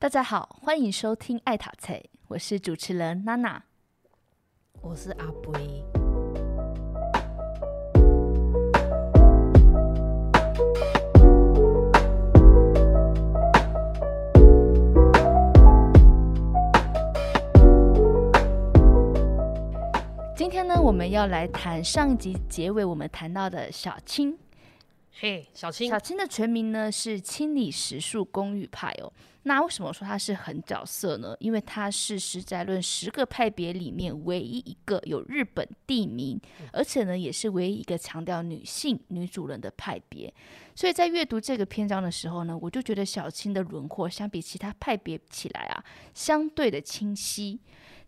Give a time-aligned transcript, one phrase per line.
[0.00, 3.62] 大家好，欢迎收听爱塔菜，我是主持人娜娜，
[4.80, 5.84] 我是阿贝。
[20.34, 24.38] 今天呢，我们要来谈上一集结尾我们谈到的小青。
[25.12, 29.12] 嘿，小青，小青的全名呢是清理实数公寓派哦。
[29.42, 31.34] 那为什么说他是狠角色呢？
[31.40, 36.38] 因为他是十宅论十个派别里面唯一一个有日本地名，
[36.72, 40.32] 而且呢也是唯一一个强调女性女主人的派别。
[40.74, 45.84] 所以在阅读这个篇章的时候呢，我就觉得小青的轮廓相比其他派别起来啊，
[46.14, 47.60] 相对的清晰。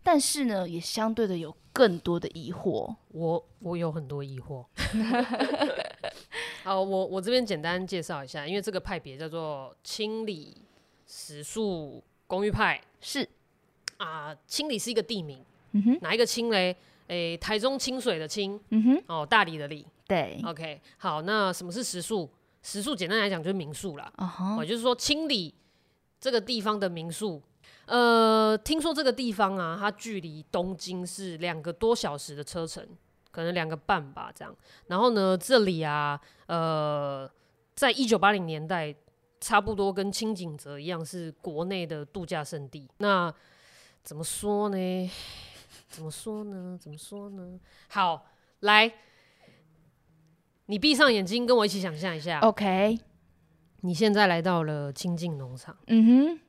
[0.05, 2.95] 但是呢，也相对的有更多的疑惑。
[3.09, 4.66] 我我有很多疑惑。
[6.62, 10.57] 好，我我这边简单介绍一下，因为这个派别叫做清理
[11.07, 12.80] 实数公寓派。
[13.01, 13.29] 是
[13.97, 15.45] 啊，清理是一个地名。
[15.73, 16.77] 嗯哼，哪一个清嘞？
[17.09, 18.60] 诶、欸，台中清水的清。
[18.71, 19.87] 嗯哼，哦，大理的理。
[20.07, 20.40] 对。
[20.46, 22.29] OK，好，那什么是石宿？
[22.63, 24.13] 石宿简单来讲就是民宿啦。
[24.18, 24.65] 哦、uh huh.
[24.65, 25.52] 就是说清理
[26.21, 27.43] 这个地方的民宿。
[27.87, 32.87] 呃，听说这个地方啊，它距离东京是两个多小时的车程，
[33.33, 34.55] 可能两个半吧，这样。
[34.87, 36.18] 然后呢，这里啊，
[36.53, 37.31] 呃，
[37.75, 38.95] 在一九八零年代，
[39.41, 42.87] 差不多跟清景泽一样，是国内的度假胜地。
[42.99, 43.33] 那
[44.03, 45.11] 怎么说呢？
[45.89, 46.77] 怎么说呢？
[46.79, 47.59] 怎么说呢？
[47.89, 48.27] 好，
[48.61, 48.93] 来，
[50.67, 52.41] 你闭上眼睛，跟我一起想象一下。
[52.41, 52.99] OK，
[53.80, 55.75] 你现在来到了清境农场。
[55.87, 56.41] 嗯哼。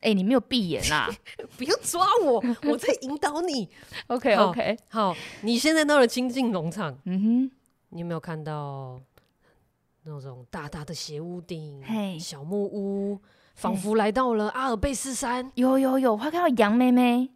[0.00, 1.10] 哎、欸，你没有闭眼啦！
[1.58, 3.68] 不要抓我， 我在引导你。
[4.06, 6.96] OK OK，好，好，你现在到了清境农场。
[7.04, 7.50] 嗯哼，
[7.88, 9.00] 你有没有看到
[10.06, 11.82] 那种大大的斜屋顶？
[11.84, 13.20] 嘿，小木屋，
[13.56, 15.50] 仿佛来到了阿尔卑斯山。
[15.56, 17.30] 有有有，我还看到羊妹妹。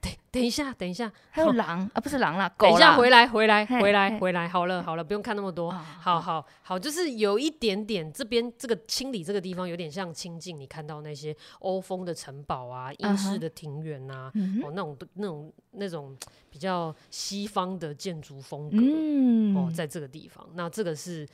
[0.00, 2.72] 等等一下，等一下，还有狼啊，不是狼啦，狗啦。
[2.72, 4.46] 等一下，回来，回来，回来，回来。
[4.48, 5.70] 好了，好了，不用看那么多。
[5.70, 14.30] 哦、好好好，就是有一点点，这边这个清理这个地方有点像清境，你看到那些欧风的城堡啊，英式的庭园啊，
[14.62, 16.14] 哦，那种那种那种
[16.50, 21.26] 比较西方的建筑风格，嗯、哦，在这个地方，那这个是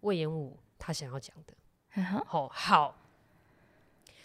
[0.00, 1.54] 隈研吾他想要讲的。
[1.94, 2.96] 嗯、哼哦，好。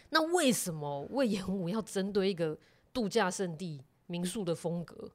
[0.10, 2.58] 那为什么魏延武要针对一个
[2.94, 5.10] 度假胜地民宿的风格，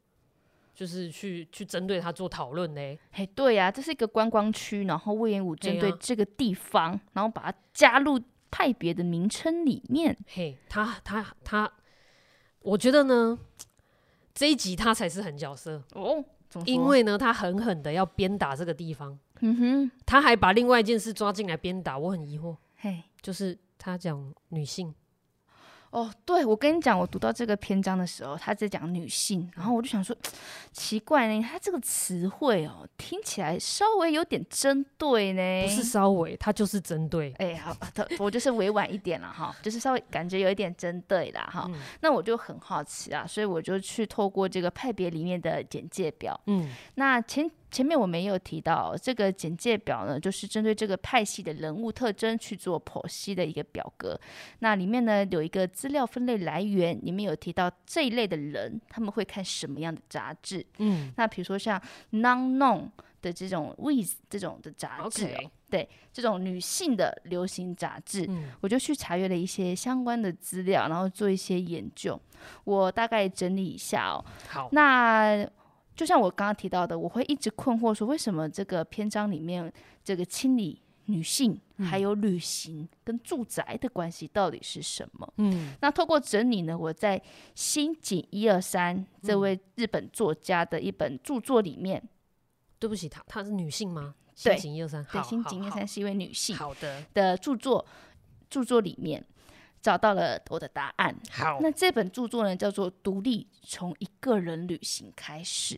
[0.75, 2.99] 就是去去针对他做讨论呢？
[3.13, 10.19] 嘿，对呀、啊，这是一个观光区，然后魏延武针对这个地方，啊、然后把它加入派别的名称里面。
[10.27, 11.73] 嘿，他他他，
[12.61, 13.39] 我觉得呢，
[14.35, 16.23] 这一集他才是狠角色哦，
[16.67, 19.19] 因为呢，他狠狠的要鞭打这个地方。
[19.41, 22.57] 嗯哼，他还把另外一件事抓进来鞭打，我很疑惑。
[22.77, 24.95] 嘿，就是他讲女性。
[25.91, 30.15] 哦，对，我跟你讲，我读到这个篇章的时候，他在讲女性，然后我就想说，
[30.71, 35.65] 奇怪呢，他这个词汇哦，听起来稍微有点针对呢。
[35.65, 37.33] 不是稍微，他就是针对。
[37.39, 37.77] 哎，好，
[38.21, 41.65] 我就是委婉一点了哈， 就是稍微感觉有一点针对啦哈。
[41.67, 47.51] 嗯、那我就很好奇啊，所以我就去透过这个派别里面的简介表，嗯，那前。
[47.71, 54.19] 前面我们也有提到这个简介表呢，就是针对这个派系的人物特征去做剖析的一个表格。
[54.59, 60.65] 那里面呢有一个资料分类来源，里面有提到这一类的人他们会看什么样的杂志。
[60.79, 61.81] 嗯，那比如说像
[62.13, 62.91] Non Non
[63.23, 65.51] 的这种 with 这种的杂志，Okay.
[65.71, 72.21] 对这种女性的流行杂志，嗯，我就去查阅了一些相关的资料，然后做一些研究。
[72.65, 74.25] 我大概整理一下哦。
[74.49, 75.49] 好，那。
[76.01, 79.71] 就像我刚刚提到的，我会一直困惑说，为什么这个篇章里面
[80.03, 85.31] 这个清理女性还有旅行跟住宅的关系到底是什么？
[85.37, 87.23] 嗯，那透过整理呢，我在
[87.55, 92.09] 新井一二三这位日本作家的一本著作里面，嗯、
[92.79, 94.15] 对不起，她她是女性吗？
[94.43, 96.57] 对，新井一二三，对，新井一二三是一位女性。
[96.57, 97.85] 好的，的著作
[98.49, 99.23] 著作里面。
[99.83, 101.17] 找到了我的答案。
[101.31, 105.75] 好，那这本著作呢，叫做《独立从一个人旅行开始》。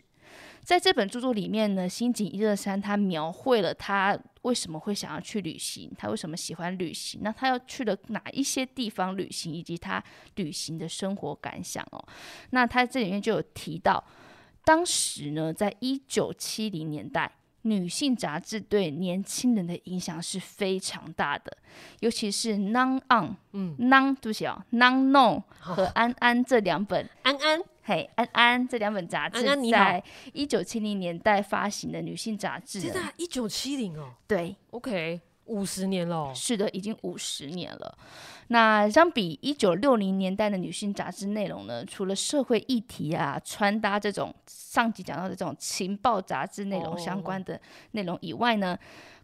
[0.65, 10.03] 在这本著作里面呢，新井一二三他描绘了他为什么会想要去旅行，他为什么喜欢旅行，那他要去了哪一些地方旅行，以及他
[10.37, 12.03] 旅行的生活感想哦。
[12.51, 14.03] 那他这里面就有提到，
[14.65, 17.33] 当时呢，在一九七零年代。
[17.65, 21.57] 女性杂志对年轻人的影响是非常大的，
[22.01, 30.03] 尤其是 non-on，嗯，non 对不起哦，non-nom 和安安这两本，安安，嘿，安安这两本杂志，在
[30.33, 37.99] 一九七零年代发行的女性杂志，真的，一九七零哦，对，OK，五十年了，是的，已经五十年了。
[38.49, 47.61] 那相比一九六零年代的女性杂志内容呢，除了社会议题啊、穿搭这种上集讲到的这种情报杂志内容相关的
[47.93, 48.79] 内容以外呢，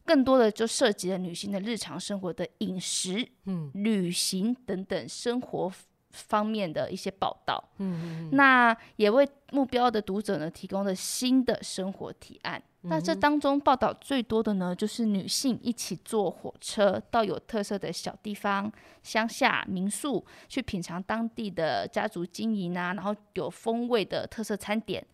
[0.04, 5.70] 更多的就涉及了女性的日常生活的饮食、嗯、旅行等等生活
[6.10, 7.62] 方面的一些报道。
[7.78, 12.62] 嗯那也为目标的读者呢提供了新的生活提案。
[12.82, 18.72] 那这当中报道最多的呢，就是女性一起坐火车到有特色的小地方、
[19.02, 25.04] 乡下民宿，去品尝当地的家族经营啊，然后有风味的特色餐点，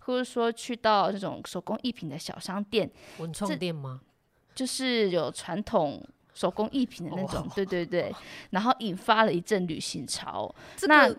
[0.00, 4.00] 或者说去到这种手工艺品的小商店，文创店吗？
[4.54, 8.14] 就是有传统手工艺品的那种，哦、对对对，
[8.50, 10.54] 然后引发了一阵旅行潮。
[10.76, 11.14] 这个、那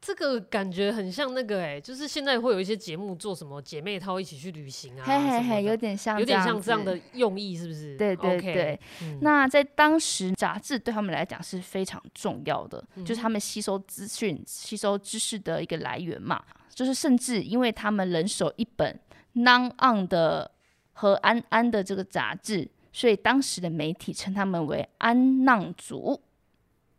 [0.00, 7.96] 这个感觉很像那个哎、欸，就是现在会有一些节目做什么姐妹淘一起去旅行啊，嘿嘿嘿，有点像，有点像这样的用意，是不是？
[7.96, 8.54] 对对对。
[8.54, 16.42] Okay, 嗯、那在当时，杂志对他们来讲是非常重要的，嗯、就是他们吸收资讯、吸收知识的一个来源嘛。
[16.72, 19.00] 就是甚至因为他们人手一本
[19.34, 20.50] Non On 的
[20.92, 26.18] 和安安的这个杂志，所以当时的媒体称他们为安浪族。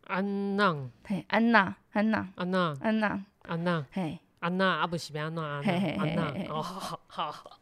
[0.04, 7.58] 安浪，嘿，安娜，安娜，安娜，安娜，安娜，嘿，安娜，阿不是安娜，安娜，哦，好好好。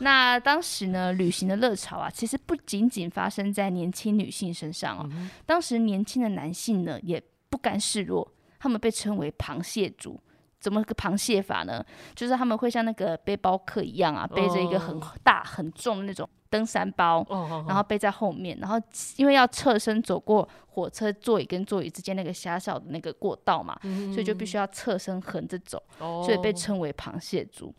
[0.00, 5.08] 那当时呢，旅行的热潮啊，其实不仅仅发生在年轻女性身上哦。
[5.12, 10.20] 嗯、当时年轻的男性呢，也不甘示弱，他们被称为螃蟹族。
[10.58, 11.82] 怎么个螃蟹法呢？
[12.14, 16.28] 就是他们会像那个背包客一样啊，背着一个很大很重的那种。
[16.50, 17.24] 登山包，
[17.66, 18.76] 然后背在后面，然后
[19.16, 27.72] 因为要侧身走过火车座椅跟座椅之间那个狭小的那个过道嘛，嗯、所以就必须要侧身横着走，哦、所以被称为螃蟹族。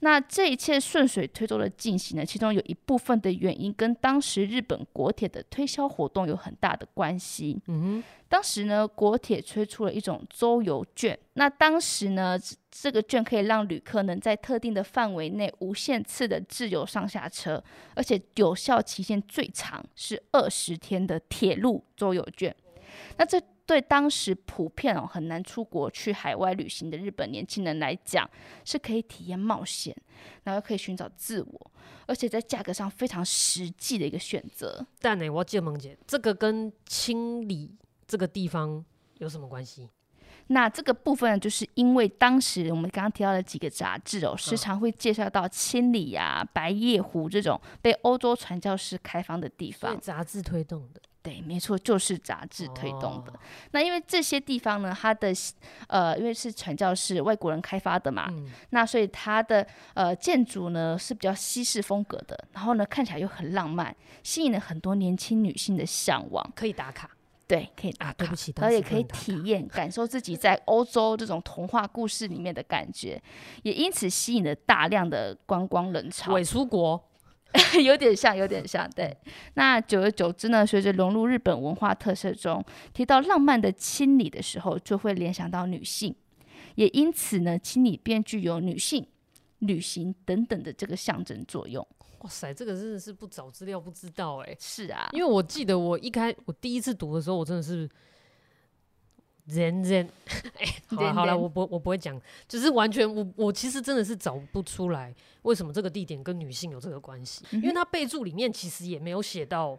[0.00, 7.60] 那这一切顺水推舟的进行呢，其中有一部分的原因跟当时日本国铁的推销活动有很大的关系。
[8.28, 11.16] 当时呢，国铁推出了一种周游券。
[11.34, 12.36] 那当时呢，
[12.80, 17.62] 这个券可以让旅客能在特定的范围内无限次的自由上下车，
[17.94, 22.54] 而且有效期限最长是二十天的铁路周游券。
[23.16, 28.28] 那这对当时普遍哦很难出国去海外旅行的日本年轻人来讲，
[28.64, 29.96] 是可以体验冒险，
[30.44, 31.72] 然后可以寻找自我，
[32.06, 34.86] 而且在价格上非常实际的一个选择。
[35.00, 37.74] 但呢，我借问姐，这个跟清理。
[38.08, 38.84] 这个地方
[39.18, 39.90] 有什么关系？
[40.48, 49.98] 那这个部分就是因为当时我们刚刚提到的几个杂志哦，时常会介绍到千里呀、啊、白叶湖这种被欧洲传教士开放的地方。
[50.00, 53.32] 杂志推动的，对，没错，就是杂志推动的。
[53.32, 53.40] 哦、
[53.72, 55.32] 那因为这些地方呢，它的
[55.88, 67.10] 呃，因为是传教士外国人开发的嘛，嗯、那所以它的呃建筑呢是比较西式风格的，然后呢看起来又很浪漫，吸引了很多年轻女性的向往，可以打卡。
[67.48, 73.22] 对，可以打卡，啊、对不起，然后也可以体验、感受自己在欧洲这种童话故事里面的感觉，
[73.62, 76.34] 也因此吸引了大量的观光人潮。
[76.34, 77.00] 伪出国，
[77.84, 78.90] 有点像，有点像。
[78.90, 79.16] 对，
[79.54, 86.12] 那久而久之呢，随着融入日本文化特色中，提到浪漫的清理的时候，就会联想到女性，
[86.74, 89.06] 也因此呢，清理便具有女性、
[89.60, 91.86] 旅行等等的这个象征作用。
[92.26, 94.56] 哇塞，这个真的是不找资料不知道哎、欸。
[94.58, 97.88] 是啊，因为我记得我一开我第一次读的时候，我真的是
[99.44, 100.10] 人人
[100.58, 109.78] 哎，好了好了，我不我不会讲，就是完全我我其实真的是找不出来为什么这个地点跟女性有这个关系，嗯、因为它备注里面其实也没有写到，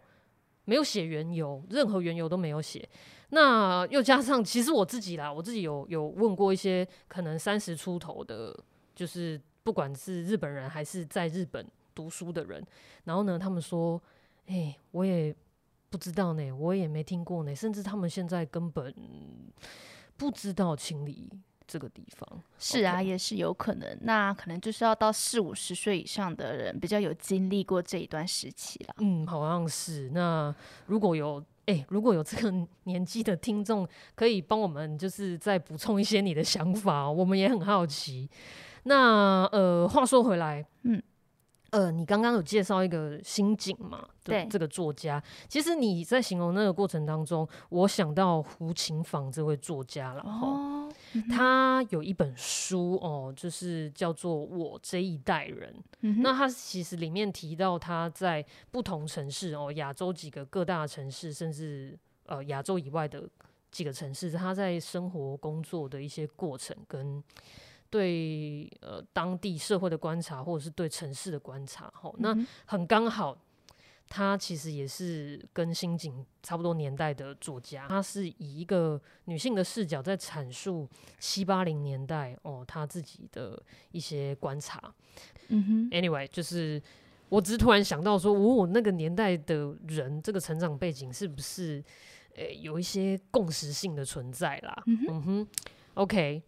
[0.64, 2.88] 没有写缘由，任何缘由都没有写。
[3.28, 8.58] 那又加上其实我自己啦，我自己有有问过一些可能三十出头的，
[8.94, 11.66] 就是不管是日本人还是在日本。
[11.98, 12.64] 读书的人，
[13.02, 14.00] 然后呢，他们说
[14.46, 15.34] ：“哎、欸，我也
[15.90, 18.94] 不知道呢，我也没听过呢，甚至他们现在根本
[20.16, 21.28] 不知道清理
[21.66, 23.98] 这个地方。”是啊，Okay 也是有可能。
[24.02, 28.94] 那可能就是要到四五十岁以上的人比较有经历过这一段时期了。
[28.98, 30.08] 嗯，好像是。
[30.10, 30.54] 那
[30.86, 38.30] 如果有哎、欸，如果有这个年纪的听众，可以帮我们就是再补充一些你的想法，我们也很好奇。
[38.84, 41.02] 那呃，话说回来，嗯。
[41.70, 44.08] 呃，你刚刚有介绍一个新景嘛？
[44.24, 50.22] 对，这个作家，其实你在形容那个过程当中，我想到胡琴坊这位作家了。
[50.22, 50.90] 哦，
[51.30, 55.70] 他有一本书哦，就是叫做《我这一代人》。
[56.00, 63.28] 嗯、那他其实里面提到他在不同城市哦，亚洲几个各大城市，甚至呃亚洲以外的
[63.70, 67.22] 几个城市，他在生活工作的一些过程跟。
[67.90, 73.36] 对呃当地社会的观察，或者是对城市的观察，吼，那很刚好，
[74.08, 84.94] 他其实也是跟新井差不多年代的作家，他是以一个女性的视角在阐述七八零年代哦，他自己的一些观察。
[85.48, 86.82] 嗯哼，Anyway，就是
[87.30, 91.82] 我只是突然想到说，我、那个年代的人，这个成长背景是不是
[92.36, 94.82] 呃有一些共识性的存在啦？
[94.86, 95.48] 嗯哼，嗯哼
[95.94, 96.42] ，OK。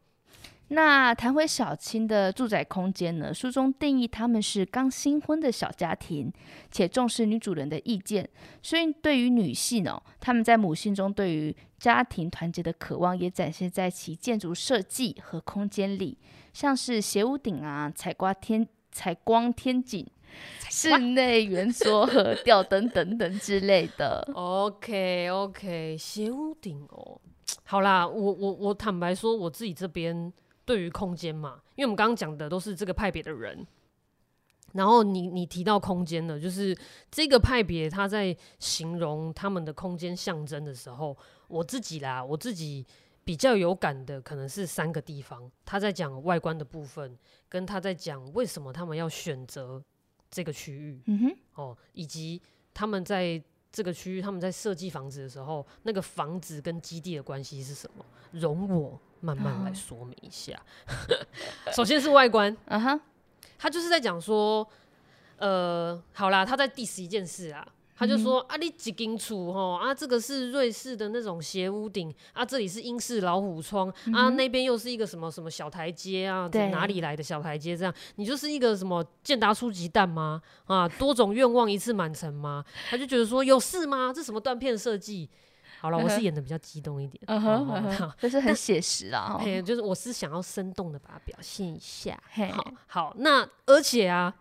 [0.72, 3.34] 那谈回小青的住宅空间呢？
[3.34, 6.32] 书中定义他们是刚新婚的小家庭，
[6.70, 8.28] 且重视女主人的意见。
[8.62, 16.16] 所以对于女性哦，他们在母性中对于家庭团结的渴望，也展现在其建筑设计和空间里，
[16.52, 20.06] 像是斜屋顶啊、采光天、采光天井、
[20.70, 24.24] 室内圆桌和吊灯等等之类的。
[24.36, 27.20] OK OK，斜屋顶哦，
[27.64, 30.32] 好啦，我我我坦白说，我自己这边。
[30.70, 33.66] 对于空间嘛，因为我们刚刚讲的都是这个派别的人，
[34.74, 36.78] 然后你你提到空间的，就是
[37.10, 41.16] 这个派别他在形容他们的空间象征的时候，
[41.48, 42.86] 我自己啦，我自己
[43.24, 49.82] 比较有感的可能是三个地方，他在讲外观的部分，跟他在讲为什么他们要选择
[50.30, 52.40] 这个区域，嗯哼，哦，以及
[52.72, 58.06] 他们在这个区域他们在设计房子的时候，那个房子跟基地的关系是什么？
[58.30, 59.00] 容我。
[59.20, 60.60] 慢慢来说明一下。
[61.66, 61.74] Oh.
[61.76, 63.00] 首先是外观，嗯哼，
[63.58, 64.66] 他就是在讲说，
[65.36, 68.54] 呃，好啦，他在第十一件事啊，他就说、mm hmm.
[68.54, 74.18] 啊，你几间厝吼啊，这个是瑞士的那种斜屋顶啊，这里是英式老虎窗、mm hmm.
[74.18, 77.76] 啊，那边又是一个什么什么小台阶啊，对哪里来的小台阶？
[77.76, 80.40] 这样，你就是一个什么健达出奇蛋吗？
[80.64, 82.64] 啊，多种愿望一次满成吗？
[82.88, 84.12] 他就觉得说有事吗？
[84.14, 85.28] 这什么断片设计？
[85.80, 87.22] 好了，我是演的比较激动一点，
[88.18, 92.22] 就是很写实啊，嘿，就是我是想要生动的把它表现一下，
[92.52, 94.36] 好，好，那而且啊，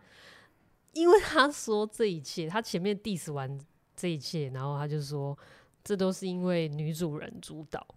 [0.92, 3.58] 因为他说这一切，他前面 diss 完
[3.96, 5.38] 这一切，然后他就说，
[5.84, 7.88] 这都是因为女主人主导，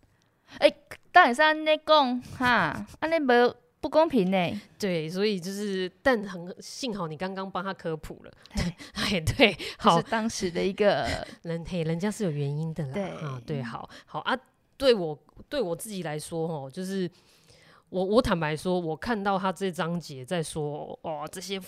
[0.59, 0.77] 哎、欸，
[1.11, 3.35] 当然是按呢讲哈，按呢没。
[3.83, 11.07] 不公平呢，对，所以就是，但很幸好你刚刚帮他科普了，对， 哎，对，好，是当时的一个
[11.43, 13.03] 人，嘿，人家是有原因的啦，对。
[13.11, 14.39] 啊，对，好，好啊，
[14.77, 17.11] 对我对我自己来说，哦，就是
[17.91, 21.61] 我我坦白说，我看到他这章节在说，哦，这些。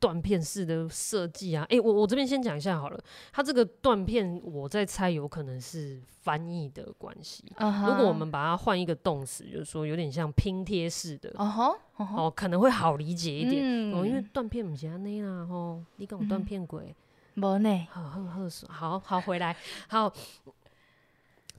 [0.00, 3.00] 断片式的设计啊，哎、欸，我我这边先讲一下好了。
[3.32, 7.44] 它这个断片，我在猜有可能是翻译的关系。
[7.56, 7.88] Uh huh.
[7.88, 11.76] 如果我们把它换一个动词，就是说有点像拼贴式的，uh huh.
[11.96, 12.22] uh huh.
[12.22, 13.62] 哦，可能会好理解一点。
[13.62, 16.94] 嗯、哦，因为断片不是那啦，吼，你讲断片鬼，
[17.36, 17.86] 无呢。
[17.90, 19.56] 好，好，好，好，好，回来。
[19.88, 20.12] 好，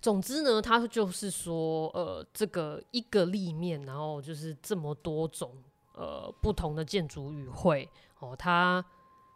[0.01, 5.51] 总之呢，它就是说，呃，这个一个立面，然后就是这么多种。
[5.97, 7.87] 呃，不同的建筑语汇
[8.19, 8.83] 哦，他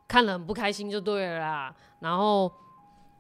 [0.08, 1.76] 看了很不开心就对了啦。
[2.00, 2.52] 然后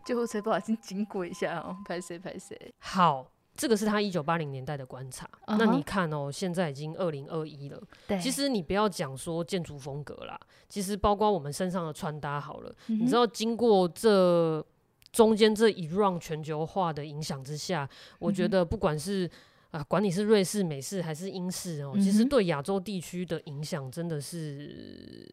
[0.06, 2.74] 救护车不小心经过一下哦，拍谁拍谁。
[2.80, 5.30] 好，这个是他一九八零年代的观察。
[5.46, 5.58] Uh huh.
[5.60, 7.82] 那你看哦，现在已经二零二一了。
[8.08, 14.66] 对，其实你不要讲说建筑风格啦，其实包括我们身上的穿搭好了，嗯、你知道经过这
[15.12, 17.88] 中间这一 round 全球化的影响之下，
[18.20, 19.30] 我觉得不管是
[19.72, 25.32] 啊，管你是瑞士、美式还是英式哦，其实对亚洲地区的影响真的是，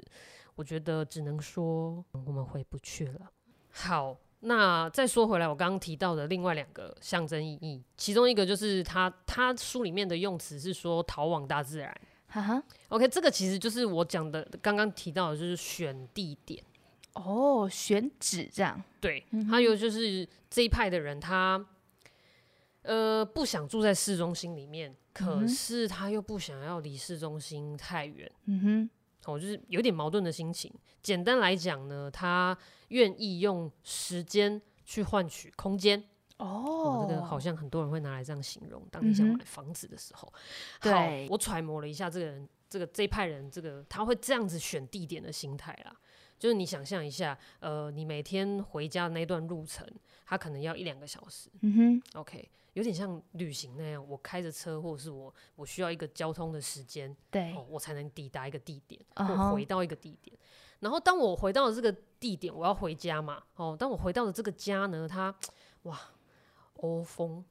[0.57, 3.31] 我觉得只能说我们回不去了。
[3.71, 11.99] 好，那再说回来，我刚刚提到的另外两个象征意义，其中一个就是他他书里面的用词是说逃往大自然。
[12.27, 16.63] 哈哈，OK，这个其实就是我讲的刚刚提到的，就是选地点
[17.15, 18.83] 哦，选址这样。
[19.01, 21.65] 对，还有就是这一派的人他。
[22.87, 28.31] 呃，不想住在市中心里面，可是他又不想要离市中心太远。
[28.45, 28.91] 嗯哼，
[29.33, 30.73] 我就是有点矛盾的心情。
[31.03, 32.57] 简单来讲呢，他
[32.89, 36.03] 愿意用时间去换取空间。
[36.39, 38.87] 哦，这个好像很多人会拿来这样形容。
[38.91, 40.33] 当你想买房子的时候，
[40.81, 45.97] 嗯、好，对我揣摩了一下这个人，这个这一派人，这个他会这样子选地点的心态啦。
[46.39, 49.87] 就是你想象一下，呃，你每天回家的那段路程，
[50.25, 51.51] 它可能要一两个小时。
[51.63, 52.49] 嗯哼，OK。
[52.75, 59.55] 有点像旅行那样，我开着车，或者是我我需要一个交通的时间，对、哦，我才能抵达一个地点，或、uh.
[59.55, 60.37] 回到一个地点。
[60.81, 61.91] 然后当我回到了这个
[62.21, 65.35] 地点，我要回家嘛，哦，当我回到了这个家呢，它
[65.85, 65.99] 哇，
[66.75, 67.43] 欧风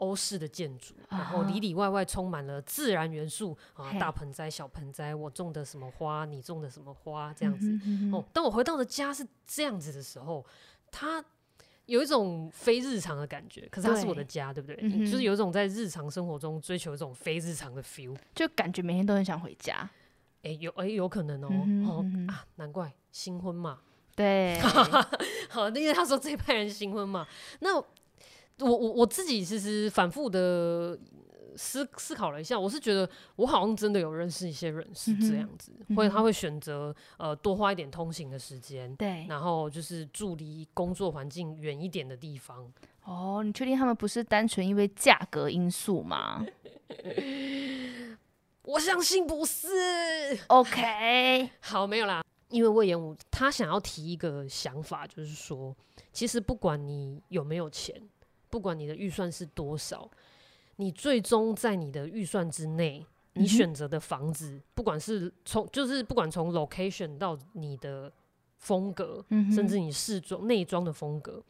[0.00, 3.98] 欧式的建筑，然后里里外外充满了自然元素啊，uh.
[3.98, 7.68] 大盆栽、小盆栽，我种的什么花，你种的什么花，这样子。
[7.70, 8.16] Uh.
[8.16, 10.44] 哦，当我回到的家是这样子的时候，
[10.90, 11.24] 它。
[11.86, 14.78] 有一种非日常的感觉，可是它是我的家，对，不对？
[14.80, 19.74] 嗯、就是有一种在日常生活中追求一种非日常的 feel，就感觉每天都很想回家。
[20.42, 21.48] 哎、欸，有哎、欸，有可能哦、
[21.88, 23.80] 哦啊，难怪新婚嘛，
[24.14, 24.56] 对，
[25.48, 27.26] 好，因为他说这一派人新婚嘛。
[27.58, 27.82] 那
[28.60, 30.98] 我我我自己其实反复的
[31.56, 42.72] 思思考了一下，我是觉得我好像真的有认识一些人是这样子，嗯、或者他会选择呃多花一点通行的时间，对，然后就是住离工作环境远一点的地方。
[43.04, 46.46] 哦，你确定他们不是单纯因为价格因素吗？
[48.62, 49.66] 我相信不是。
[50.48, 52.22] OK， 好，没有啦。
[52.50, 55.74] 因为魏延武他想要提一个想法，就是说，
[56.12, 57.96] 其实不管你有没有钱，
[58.50, 60.10] 不管你的预算是多少，
[60.76, 68.12] 你最终在你的预算之内，你选择的房子，嗯、不管是从就是不管从 location 到你的
[68.58, 71.42] 风格，嗯、甚至你试装内装的风格。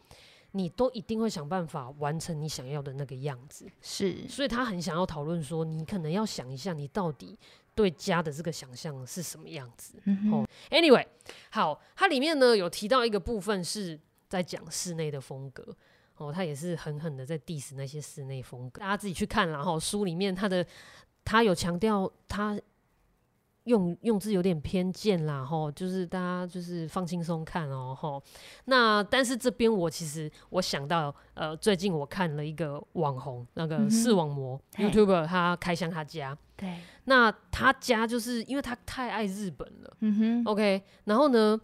[0.52, 7.38] 你都一定会想办法完成你想要的那个样子，是，所以他很想要讨论说，你可能要想一下，你到底
[7.72, 9.94] 对家的这个想象是什么样子。
[10.06, 11.06] 嗯、哦，Anyway，
[11.50, 13.96] 好，它里面呢有提到一个部分是
[14.28, 15.64] 在讲室内的风格，
[16.20, 20.64] 哦，他也是狠狠的在 diss 那些室内风格，大家自己去看，然后书里面他的
[21.24, 22.58] 他有强调他。
[23.64, 28.20] 用用字有点偏见啦，吼，就是大家就是放轻松看哦，吼。
[28.64, 41.60] 那但是这边我其实我想到，呃，最近我看了一个网红，那个视网膜、嗯、YouTuber，他开箱他家，对，那他家就是因为他太爱日本了，嗯哼，OK，然后呢，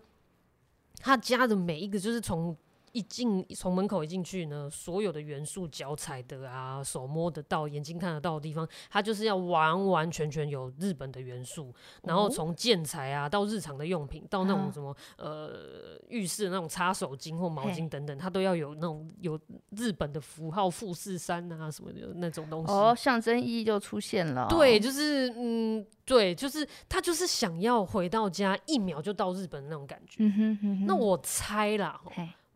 [1.00, 2.54] 他家的每一个就是从。
[2.96, 11.74] 一进从门口一进去呢，所有的元素脚踩的啊，手摸得到、眼睛看得到的地方，它就是要完完全全有日本的元素。
[12.04, 19.38] 然后从建材啊到日常的用品，到那种什么、啊、呃浴室的那种擦手巾或毛巾等等，它都要有那种有
[19.76, 22.72] 日本的符号、富士山啊什么的那种东西。
[22.72, 24.46] 哦，象征意义就出现了。
[24.48, 30.16] 对，就是嗯，对，就是他就是想要回到家一秒就到日本的那种感觉。
[30.20, 32.00] 嗯哼嗯哼，那我猜啦。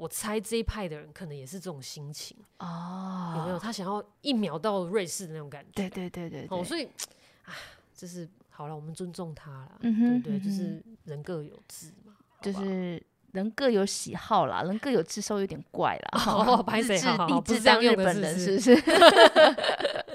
[0.00, 3.58] 我猜这一派的人可能也是这种心情哦，有没有？
[3.58, 5.72] 他想要一秒到瑞士的那种感觉。
[5.74, 6.86] 对对对对，对，哦，所以
[7.44, 7.52] 啊，
[7.94, 9.72] 就是好了，我们尊重他了。
[9.80, 16.24] 嗯哼，对，对对，就是人各有志嘛，就是人各有喜好啦，人各有志，稍微有点怪啦。
[16.24, 18.74] 哦，白水好，好，不是这样用的，是不是？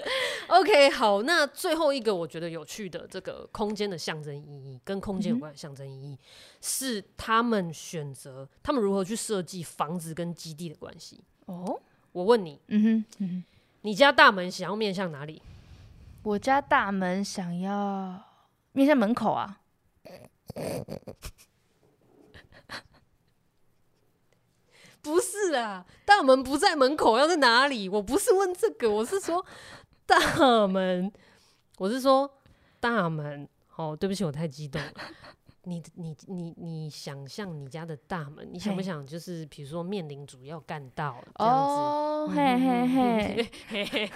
[0.55, 6.19] OK，好，那最后一个我觉得有趣的这个空间的象征意义，跟空间有关的象征意义，嗯、
[6.61, 11.21] 是他们选择他们如何去设计房子跟基地的关系。
[11.47, 11.77] 哦，
[12.13, 13.43] 我问你，嗯哼，嗯哼，
[13.81, 15.41] 你家大门想要面向哪里？
[16.23, 18.23] 我家大门想要
[18.71, 19.59] 面向门口啊。
[25.01, 27.89] 不是啊，大门不在门口，要在哪里？
[27.89, 29.45] 我不是问这个，我是说。
[30.05, 31.11] 大门，
[31.77, 32.29] 我是说
[32.79, 33.47] 大门。
[33.75, 34.93] 哦，对不起，我太激动了。
[35.67, 41.73] 你你你你想象你家的大门，你想不想就是比如说面临主要干道这样子？
[41.73, 44.11] 哦，嘿嘿嘿嘿嘿。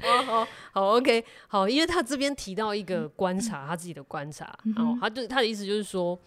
[0.00, 6.18] 好好好，OK，好，因为他这边提到一个观察，他自己的观察，然后他就他的意思就是说。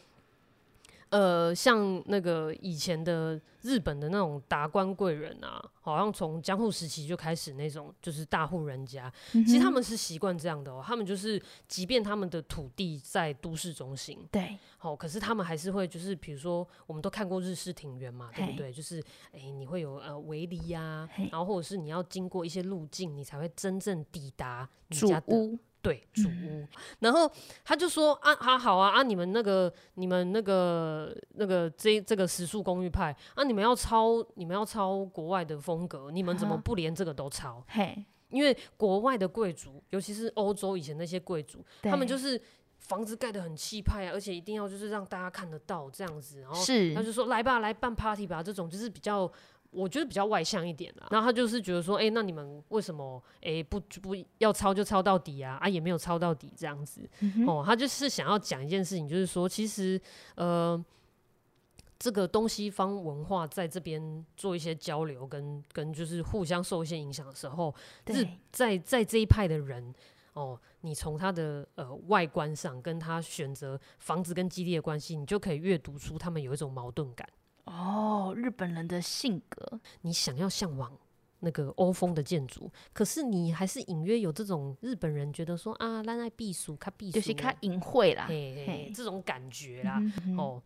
[1.13, 10.83] 呃，像那个以前的日本的那种达官贵人啊，好像从江户时期就开始那种就是大户人家，嗯、其实他们是习惯这样的哦。
[10.83, 18.73] 他们就是，即便他们的土地在都市中心，对，好，可是他们还是会就是，比如说，我们都看过日式庭园嘛，对不对？
[18.73, 18.99] 就是，
[19.33, 25.59] 哎、欸，你会有呃围篱呀，然后或者是你要经过一些路径，你才会真正抵达你家的主屋。
[25.83, 26.67] 对，主屋，嗯，
[26.99, 27.29] 然后
[27.65, 37.61] 他就说啊，啊好啊，啊，你们那个，你们那个，那个这这个时速公寓派啊，你们要抄，你们要抄国外的风格，你们怎么不连这个都抄？
[37.67, 42.41] 嘿，因为国外的贵族，尤其是欧洲以前那些贵族，他们就是
[42.79, 46.65] 房子盖得很气派啊，而且一定要就是让大家看得到这样子，然后
[46.95, 49.29] 他就说来吧，来办 party 吧，这种就是比较。
[49.73, 55.57] 我觉得比较外向一点啦，然后他就是觉得说，哎、欸，那你们为什么，哎、欸，不不要抄就抄到底啊？
[55.61, 59.99] 啊，也没有抄到底这样子，嗯、哦，他就是想要讲一件事情，就是说，其实，
[60.35, 60.83] 呃，
[61.97, 67.73] 这个东西方文化在这边做一些交流跟，跟跟就是互相受一些影响的时候，
[68.07, 69.93] 是在在这一派的人，
[70.33, 77.27] 哦，你从他的呃外观上跟他选择房子跟基地的关系，你就可以阅读出他们有一种矛盾感。
[77.65, 80.91] 哦，日本人的性格，你想要向往
[81.39, 88.53] 那个欧风的建筑，可是你还是隐约有这种日本人觉得说啊，咱爱避暑，看避暑，就是看隐晦啦嘿。
[88.55, 90.01] 嘿嘿，这种感觉啦。
[90.37, 90.61] 哦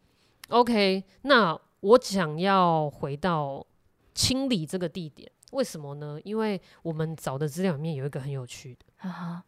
[0.49, 3.65] ，OK，那我想要回到
[4.13, 6.19] 清理这个地点，为什么呢？
[6.23, 9.45] 因为我们找的资料里面有一个很有趣的，哈哈，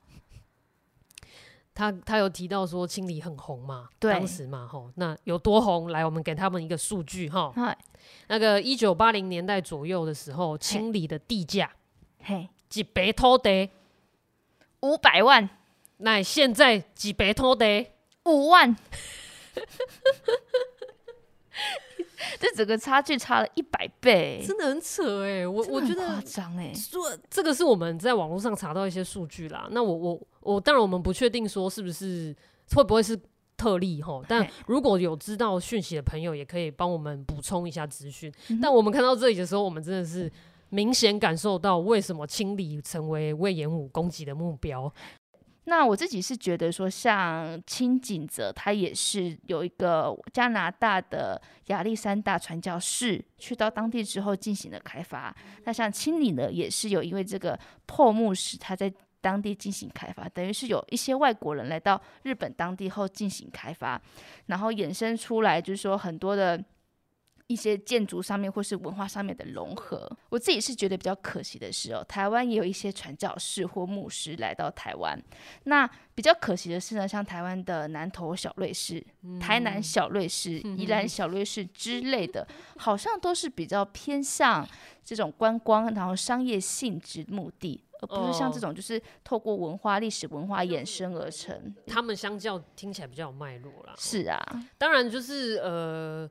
[1.79, 5.89] 他他有提到说清理很红嘛，对，当时嘛，吼，那有多红？
[5.89, 7.73] 来，我们给他们一个数据哈，嘿
[8.27, 11.71] 那个一九八零年代左右的时候，清理的地价，
[12.21, 13.69] 嘿，几百土地，
[14.81, 15.49] 五百万，
[15.99, 17.87] 那现在几百土地，
[18.25, 18.75] 五万。
[22.37, 25.47] 这整个差距差了一百倍， 真的很扯哎！
[25.47, 29.67] 我我觉得夸张哎，说这个是我们在网络上查到一些数据啦。
[29.71, 32.35] 那我我我当然我们不确定说是不是
[32.75, 33.19] 会不会是
[33.55, 38.31] 特例吼，但如果有知道讯息的朋友，也可以帮我们补充一下资讯。
[38.49, 40.31] 嗯、但我们看到这里的时候，我们真的是
[40.69, 44.91] 明显感受到为什么清理成为魏延武攻击的目标。
[45.65, 55.35] 那我自己是觉得说，像清井泽，他也是有一个加拿大的亚历山大传教士去到当地之后进行了开发。
[55.65, 64.01] 那像清理呢，也是有因为这个破牧师他在当地进行开发，等于是有一些外国人来到日本当地后进行开发，
[64.47, 66.63] 然后衍生出来就是说很多的。
[67.51, 75.19] 一些建筑上面或是文化上面的融合，我自己是觉得比较可惜的是哦，台湾也有一些传教士或牧师来到台湾。
[75.63, 84.63] 那比较可惜的是呢，像台湾的南投小瑞士、嗯、台南小瑞士、宜兰小瑞士之类的，好像都是比较偏向
[85.03, 91.75] 这种观光然后商业性质目的，而不是像这种就是透过文化历史文化衍生而成。
[91.85, 93.93] 他们相较听起来比较有脉络啦。
[93.97, 94.39] 是啊，
[94.77, 96.29] 当然就是呃。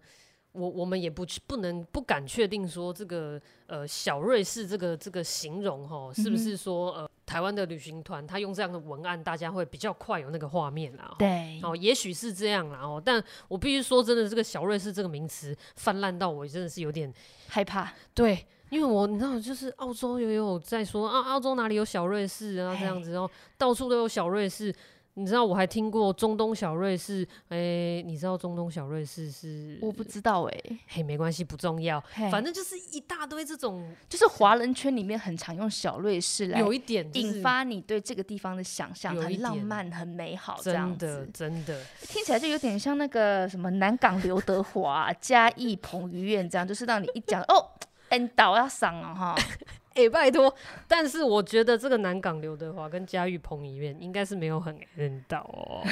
[0.52, 11.14] 我我们也不不能不敢确定说这个呃小瑞士这个这个形容哈，是不是说呃台湾的旅行团他用这样的文案，大家会比较快有那个画面啦？
[11.18, 17.12] 对，哦，也许是这样啦哦，但我必须说真的，这个小瑞士这个名词泛滥到我真的是有点
[17.46, 17.92] 害怕。
[18.14, 24.74] 对，因为我你知道，就是澳洲也有在说啊，澳洲哪里有小瑞士啊这样子哦，到处都有小瑞士。
[25.14, 29.76] 你知道我还听过中东小瑞士，哎、欸，你知道中东小瑞士是？
[29.82, 32.00] 我不知道哎、欸，嘿，没关系，不重要，
[32.30, 47.68] 反正就是一大堆这种，就是华人圈里面很常用小瑞士来有一点引发你对这个地方的想象，很浪漫、很美好，这样子，真的，真的听起来就有点像那个什么南港刘德华、 嘉义彭于晏这样，就是让你一讲哦
[48.10, 49.34] ，N 岛要上了哈。
[49.94, 50.54] 哎、 欸，拜托！
[50.86, 55.82] 但是我觉得这个南港刘德华跟嘉玉彭于晏应该是没有很认到哦。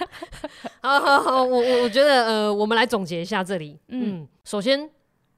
[0.80, 3.78] 好好好，我我我觉得呃，我们来总结一下这里。
[3.88, 4.88] 嗯，首先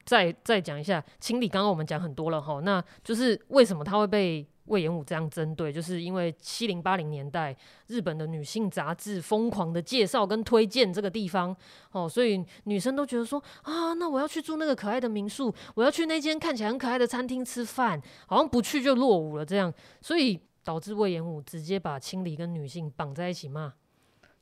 [0.04, 4.46] 再再讲一下清理，刚刚我们讲很多了哈，那就是为什么他会被。
[4.68, 11.56] 隈研吾这样针对，就是因为七零八零年代日本的女性杂志疯狂的介绍跟推荐这个地方
[11.92, 23.72] 哦，所以女生都觉得说啊，那我要去住那个可爱的民宿，我要去那间看起来很可爱的餐厅吃饭，好像不去就落伍了这样，所以导致魏延武直接把清理跟女性绑在一起骂。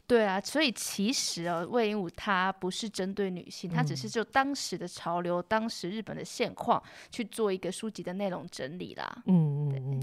[0.09, 9.23] 对啊，所以其实哦，魏延武他不是针对女性，他只是就当时的潮流、嗯、当时日本的现况去做一个书籍的内容整理啦。
[9.27, 9.56] 嗯，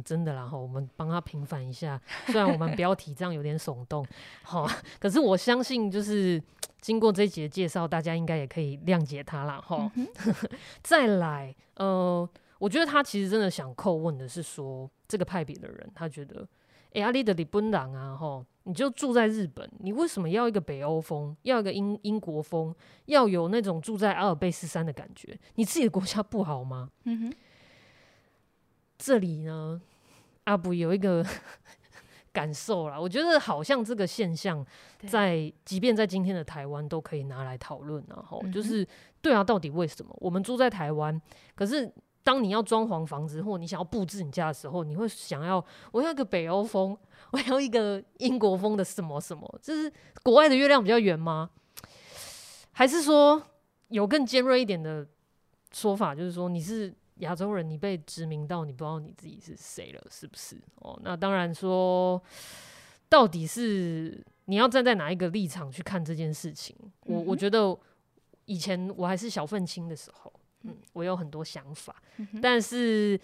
[0.03, 1.99] 真的啦哈，我们帮他平反一下。
[2.27, 4.05] 虽然我们标题这样有点耸动，
[4.43, 4.67] 哈，
[4.99, 6.41] 可是我相信就是
[6.81, 9.91] 经过这一集的介绍，大家应该也可以谅解他啦哈。
[10.83, 16.47] 再来，呃，我觉得他其实真的想叩问的是说，这个派别的人，他觉得。
[16.95, 22.71] 哎，阿里的日本人啊，哈，你就住在日本，你为什么要一个北欧风，要一个英英国风，
[23.05, 25.35] 要有那种住在阿尔卑斯山的感觉？
[25.55, 26.91] 你自己的国家不好吗？
[27.05, 27.33] 嗯哼，
[28.99, 29.81] 这里呢，
[30.45, 31.25] 阿布有一个
[32.32, 34.65] 感受啦，我觉得好像这个现象
[35.08, 38.88] 在，即便在今天的台湾都可以拿来讨论然后，就是
[39.21, 41.21] 对啊，到底为什么我们住在台湾，
[41.56, 41.93] 可是？
[42.25, 46.97] 当你要装潢房子，或你想要布置你家的时候，你会想要我要一个北欧风，
[47.32, 49.60] 我要一个英国风的什么什么？
[49.62, 49.91] 就是
[50.23, 51.49] 国外的月亮比较圆吗？
[52.71, 53.43] 还是说
[53.89, 55.06] 有更尖锐一点的
[55.73, 60.62] 说法，就是说你是亚洲人，你被殖民到，你不知道你自己是谁了，是不是？
[60.76, 62.21] 哦，那当然说，
[63.10, 66.76] 到底是你要站在哪一个立场去看这件事情？
[67.06, 67.78] 我我觉得
[68.45, 70.34] 以前我还是小愤青的时候。
[70.65, 73.19] 嗯，我有很多想法，嗯、但是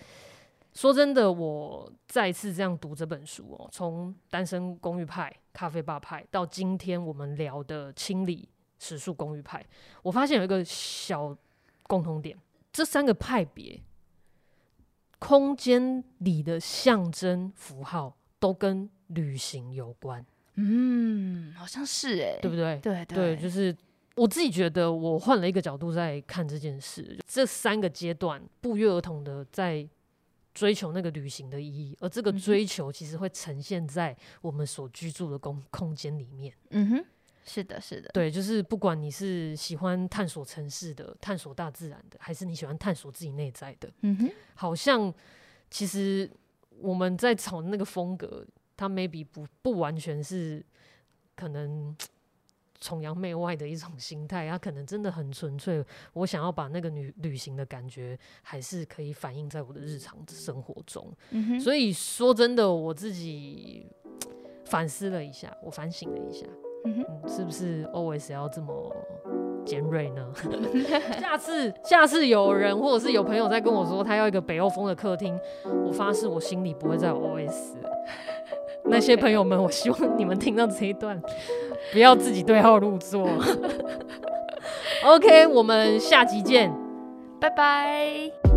[0.73, 9.65] 说真的，我再次这样读这本书哦，从单身公寓派、咖啡吧派到今天我们聊的清理食宿公寓派，
[10.03, 11.33] 我发现有一个小
[11.83, 12.37] 共同点：
[12.71, 13.81] 这三个派别
[15.17, 20.25] 空间里的象征符号都跟旅行有关。
[20.55, 22.79] 嗯，好像是哎、欸，对不对？
[22.79, 23.75] 对对，对，就是。
[24.15, 27.17] 我自己觉得，我换了一个角度在看这件事。
[27.25, 29.87] 这三个阶段不约而同的在
[30.53, 36.53] 追求那个旅行的意义，而这个追求其实会呈现在我们所居住的空空间里面。
[36.71, 37.05] 嗯哼，
[37.49, 45.11] 是的，是的，对，就是不管你是喜欢探索城市的、探索大自然的，还是你喜欢探索自己内在的，嗯哼，好像
[45.71, 46.29] 其实
[46.79, 48.45] 我们在找那个风格，
[48.77, 50.63] 它 maybe 不不完全是
[51.35, 51.95] 可能。
[52.81, 55.83] 崇洋媚外的一种 心态，他可能真的很纯粹。
[56.13, 61.13] 我想要把那个旅旅行的感觉，还是可以反映在我的日常生活中。
[61.31, 63.85] 嗯、所以说真的，我自己
[64.63, 68.95] 反思了一下，我反省了一下，嗯嗯、是不是 always 要这么
[69.65, 70.25] 尖锐呢？
[71.19, 75.37] 下次下次有人或者是有朋友在跟我说他要一个北欧风的客厅，
[75.85, 77.53] 我发誓我心里不会再有 always。
[78.85, 81.21] 那些朋友们，我希望你们听到这一段，
[81.91, 83.27] 不要自己对号入座。
[85.05, 86.73] OK，我们下集见，
[87.39, 88.48] 拜拜。